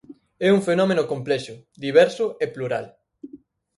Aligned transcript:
É 0.47 0.49
un 0.57 0.61
fenómeno 0.67 1.03
complexo, 1.11 1.53
diverso 1.85 2.25
e 2.43 2.45
plural. 2.55 2.85